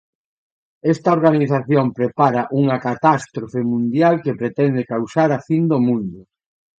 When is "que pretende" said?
4.23-4.89